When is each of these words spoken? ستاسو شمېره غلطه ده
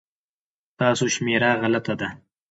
ستاسو 0.73 1.05
شمېره 1.15 1.49
غلطه 1.61 1.93
ده 1.99 2.07